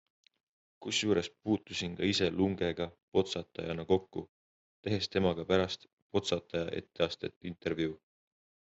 Kusjuures 0.85 1.27
puutusin 1.47 1.97
ka 1.99 2.07
ise 2.13 2.29
Lungega 2.39 2.89
Potsatajana 3.17 3.87
kokku, 3.93 4.25
tehes 4.87 5.13
temaga 5.19 5.49
pärast 5.55 5.87
tema 5.89 5.97
Potsataja 6.15 6.77
etteastet 6.83 7.51
intervjuu. 7.53 7.97